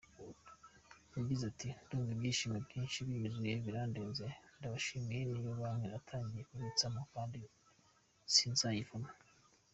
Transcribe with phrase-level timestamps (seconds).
[1.15, 4.25] Yagize ati “Ndumva ibyishimo byinshi binyuzuye, birandenze
[4.57, 7.39] ndabashimiye, niyo banki natangiye kubitsamo, kandi
[8.35, 9.09] sinzayivamo.